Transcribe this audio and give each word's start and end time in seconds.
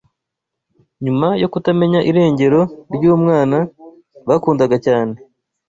nyuma 1.03 1.27
yo 1.41 1.47
kutamenya 1.53 1.99
irengero 2.09 2.61
ry’umwana 2.95 3.57
bakundaga 4.27 4.77
cyane? 4.85 5.15